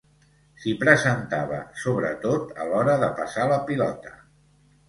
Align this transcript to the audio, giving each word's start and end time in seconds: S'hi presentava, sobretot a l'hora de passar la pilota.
S'hi 0.63 0.71
presentava, 0.83 1.59
sobretot 1.83 2.57
a 2.65 2.67
l'hora 2.73 2.97
de 3.05 3.11
passar 3.23 3.47
la 3.55 3.61
pilota. 3.69 4.19